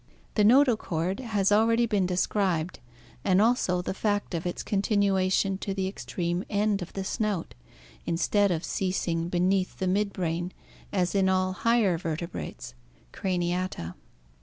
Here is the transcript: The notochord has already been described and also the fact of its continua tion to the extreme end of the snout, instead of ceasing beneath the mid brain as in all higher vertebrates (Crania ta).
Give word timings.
The 0.33 0.43
notochord 0.43 1.19
has 1.19 1.51
already 1.51 1.85
been 1.85 2.07
described 2.07 2.79
and 3.23 3.39
also 3.39 3.83
the 3.83 3.93
fact 3.93 4.33
of 4.33 4.47
its 4.47 4.63
continua 4.63 5.29
tion 5.29 5.59
to 5.59 5.75
the 5.75 5.87
extreme 5.87 6.43
end 6.49 6.81
of 6.81 6.93
the 6.93 7.03
snout, 7.03 7.53
instead 8.07 8.49
of 8.49 8.63
ceasing 8.63 9.29
beneath 9.29 9.77
the 9.77 9.85
mid 9.85 10.11
brain 10.11 10.53
as 10.91 11.13
in 11.13 11.29
all 11.29 11.53
higher 11.53 11.99
vertebrates 11.99 12.73
(Crania 13.13 13.67
ta). 13.69 13.93